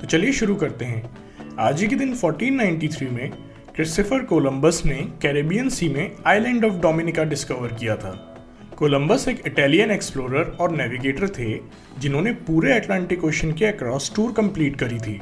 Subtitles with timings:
[0.00, 1.10] तो चलिए शुरू करते हैं।
[1.58, 3.30] आज ही के दिन 1493 में
[3.74, 8.34] क्रिस्टोफर कोलंबस ने कैरेबियन सी में आइलैंड ऑफ़ डोमिनिका डिस्कवर किया था।
[8.76, 11.60] कोलंबस एक इटालियन एक्सप्लोरर और नेविगेटर थे,
[11.98, 15.20] जिन्होंने पूरे अटलांटिक ओशन के अक्रॉस टूर कंप्लीट करी थी।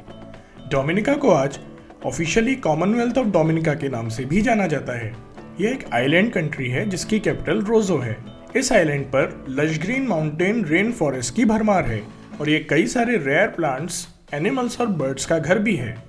[0.70, 1.58] डोमिनिका को आज
[2.06, 5.16] ऑफिशियली कॉमनवेल्थ ऑफ़ डोमिनिका के नाम से भी जाना जाता है।
[5.60, 8.16] यह एक आइलैंड कंट्री है, जिसकी कैपिटल रोजो है।
[8.56, 12.02] इस आइलैंड पर lush green mountain rain forest की भरमार है
[12.40, 16.04] और ये कई सारे रेयर प्लांट्स एनिमल्स और बर्ड्स का घर भी है।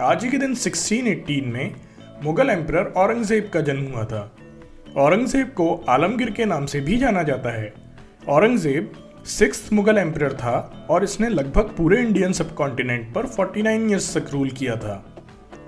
[0.00, 1.74] आज ही के दिन 1618 में
[2.24, 4.36] मुगल एम्परर औरंगज़ेब का जन्म हुआ था।
[4.96, 7.74] औरंगज़ेब को आलमगीर के नाम से भी जाना जाता है।
[8.28, 8.92] औरंगज़ेब
[9.26, 14.30] सिक्स मुगल एम्परर था और इसने लगभग पूरे इंडियन सब कॉन्टिनेंट पर 49 ईयर्स तक
[14.32, 15.04] रूल किया था।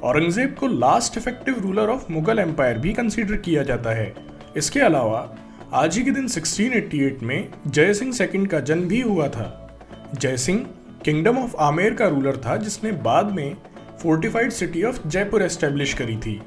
[0.02, 4.14] औरंगज़ेब को last effective ruler of Mughal empire भी कंसीडर किया जाता है।
[4.56, 5.36] इसके अलावा,
[5.72, 9.68] आज ही के दिन 1688 में जय सिंह सेकंड का जन्म भी हुआ था।
[10.14, 10.66] जय सिंह
[11.06, 13.56] किंगडम ऑफ़ आमेर का रूलर था, जिसने बाद में
[14.02, 16.42] fortified city of Jaipur establish करी थी।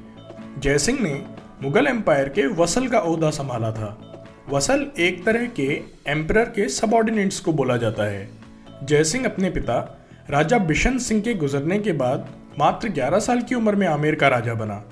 [0.60, 1.24] जयसिंह ने
[1.64, 7.40] मुगल एम्पायर के वसल का अहदा संभाला था। वसल एक तरह के एम्परर के सबऑर्डिनेट्स
[7.40, 8.30] को बोला जाता है।
[8.84, 12.30] जयसिंह अपने पिता, राजा बिशन सिंह के गुजरने के बाद
[12.60, 14.90] मात्र 11 साल की उम्र में आमेर का राजा बना।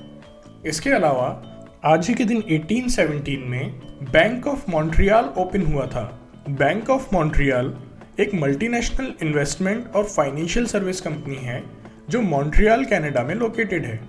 [0.65, 1.43] इसके अलावा,
[1.85, 3.71] आज ही के दिन 1817 में
[4.11, 7.75] बैंक ऑफ़ मॉन्ट्रियल ओपन हुआ था। बैंक ऑफ़ मॉन्ट्रियल
[8.19, 11.63] एक मल्टीनेशनल इन्वेस्टमेंट और फाइनेंशियल सर्विस कंपनी है,
[12.09, 13.99] जो मॉन्ट्रियल कनाडा में लोकेटेड है।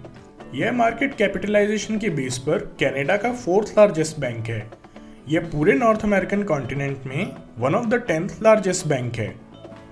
[0.55, 4.71] यह मार्केट कैपिटलाइजेशन के बेस पर कनाडा का फोर्थ लार्जेस्ट बैंक है।
[5.29, 9.35] यह पूरे नॉर्थ अमेरिकन कॉन्टिनेंट में one of the tenth largest bank है।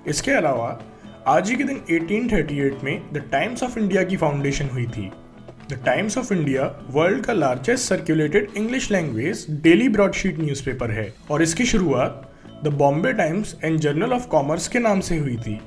[0.06, 0.82] इसके अलावा,
[1.26, 5.10] आज ही के दिन 1838 में द टाइम्स ऑफ़ इंडिया की फाउंडेशन हुई थी।
[5.70, 11.42] The Times of India world का largest circulated English language daily broadsheet newspaper है। और
[11.42, 12.32] इसकी शुरुआत
[12.64, 15.60] the Bombay Times and Journal of Commerce के नाम से हुई थी।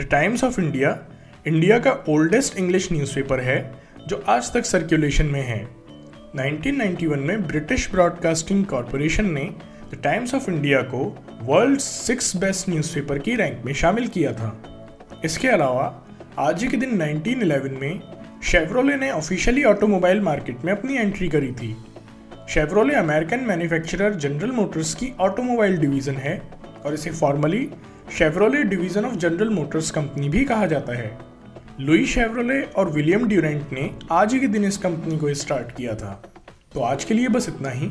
[0.00, 0.98] The Times of India
[1.46, 3.74] India का ओल्डेस्ट इंग्लिश न्यूज़पेपर है,
[4.08, 5.68] जो आज तक सर्कुलेशन में है।
[6.36, 9.50] 1991 में ब्रिटिश ब्रॉडकास्टिंग कॉरपोरेशन ने
[9.94, 14.62] द टाइम्स ऑफ़ इंडिया को वर्ल्ड सिक्स बेस्ट न्यूज़पेपर की रैंक में शामिल किया था।
[15.24, 16.04] इसके अलावा,
[16.38, 18.00] आज ही के दिन 1911 में
[18.42, 21.76] शेवरोले ने ऑफिशियली ऑटोमोबाइल मार्केट में अपनी एंट्री करी थी।
[22.48, 26.36] Chevrolet American manufacturer General Motors की ऑटोमोबाइल डिवीज़न है
[26.86, 27.68] और इसे formally
[28.18, 31.10] Chevrolet division of General Motors company भी कहा जाता है।
[31.80, 35.94] लुई शेवरोले और विलियम ड्यूरेंट ने आज ही के दिन इस कंपनी को स्टार्ट किया
[35.94, 36.12] था।
[36.74, 37.90] तो आज के लिए बस इतना ही।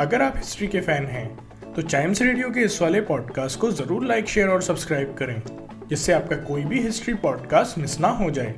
[0.00, 1.26] अगर आप हिस्ट्री के फ़ैन हैं
[1.74, 5.42] तो चाइम्स रेडियो के इस वाले पॉडकास्ट को ज़रूर लाइक शेयर और सब्सक्राइब करें,
[5.88, 8.54] जिससे आपका कोई भी हिस्ट्री पॉडकास्ट मिस ना हो जाए।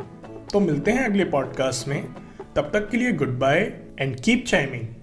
[0.53, 2.03] तो मिलते हैं अगले पॉडकास्ट में।
[2.57, 4.95] तब तक के लिए goodbye and keep chiming